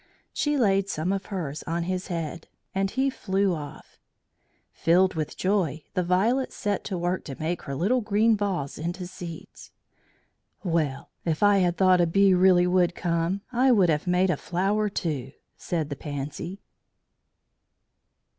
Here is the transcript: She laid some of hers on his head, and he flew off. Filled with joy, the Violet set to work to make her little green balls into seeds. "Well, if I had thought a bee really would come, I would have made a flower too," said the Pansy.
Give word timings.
She 0.33 0.57
laid 0.57 0.89
some 0.89 1.13
of 1.13 1.27
hers 1.27 1.61
on 1.67 1.83
his 1.83 2.07
head, 2.07 2.47
and 2.73 2.89
he 2.89 3.11
flew 3.11 3.53
off. 3.53 3.99
Filled 4.71 5.13
with 5.13 5.37
joy, 5.37 5.83
the 5.93 6.01
Violet 6.01 6.51
set 6.51 6.83
to 6.85 6.97
work 6.97 7.23
to 7.25 7.39
make 7.39 7.61
her 7.61 7.75
little 7.75 8.01
green 8.01 8.33
balls 8.35 8.79
into 8.79 9.05
seeds. 9.05 9.71
"Well, 10.63 11.11
if 11.23 11.43
I 11.43 11.59
had 11.59 11.77
thought 11.77 12.01
a 12.01 12.07
bee 12.07 12.33
really 12.33 12.65
would 12.65 12.95
come, 12.95 13.41
I 13.51 13.71
would 13.71 13.89
have 13.89 14.07
made 14.07 14.31
a 14.31 14.37
flower 14.37 14.89
too," 14.89 15.33
said 15.55 15.91
the 15.91 15.95
Pansy. 15.95 16.63